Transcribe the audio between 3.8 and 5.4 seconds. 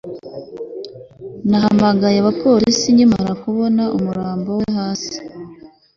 umurambo we hasi